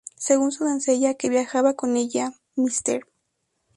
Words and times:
Según 0.17 0.51
su 0.51 0.63
doncella, 0.63 1.13
que 1.13 1.29
viajaba 1.29 1.75
con 1.75 1.95
ella, 1.95 2.33
Mrs. 2.55 3.01